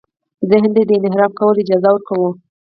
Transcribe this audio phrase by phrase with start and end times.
[0.49, 2.29] ذهن ته د انحراف کولو اجازه ورکوو.